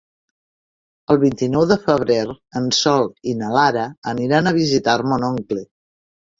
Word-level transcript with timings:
El 1.15 1.19
vint-i-nou 1.23 1.65
de 1.73 1.77
febrer 1.83 2.17
en 2.61 2.71
Sol 2.79 3.07
i 3.33 3.37
na 3.43 3.53
Lara 3.59 3.87
aniran 4.17 4.49
a 4.49 4.57
visitar 4.61 4.99
mon 5.15 5.31
oncle. 5.33 5.67